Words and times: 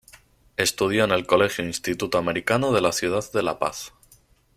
Estudió 0.57 1.03
en 1.03 1.11
el 1.11 1.27
colegio 1.27 1.63
Instituto 1.63 2.17
Americano 2.17 2.75
en 2.75 2.81
la 2.81 2.91
ciudad 2.91 3.23
de 3.31 3.43
La 3.43 3.59
Paz. 3.59 3.93